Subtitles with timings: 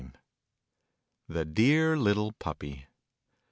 [1.29, 2.87] THE DEAR LITTLE PUPPY.